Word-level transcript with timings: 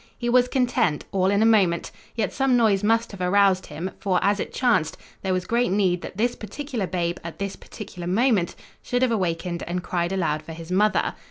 He 0.17 0.29
was 0.29 0.47
content, 0.47 1.05
all 1.11 1.27
in 1.27 1.43
a 1.43 1.45
moment, 1.45 1.91
yet 2.15 2.33
some 2.33 2.57
noise 2.57 2.83
must 2.83 3.11
have 3.11 3.21
aroused 3.21 3.67
him, 3.67 3.91
for, 3.99 4.19
as 4.23 4.39
it 4.39 4.51
chanced, 4.51 4.97
there 5.21 5.31
was 5.31 5.45
great 5.45 5.69
need 5.69 6.01
that 6.01 6.17
this 6.17 6.35
particular 6.35 6.87
babe 6.87 7.19
at 7.23 7.37
this 7.37 7.55
particular 7.55 8.07
moment 8.07 8.55
should 8.81 9.03
have 9.03 9.11
awakened 9.11 9.61
and 9.67 9.83
cried 9.83 10.11
aloud 10.11 10.41
for 10.41 10.53
his 10.53 10.71
mother. 10.71 11.13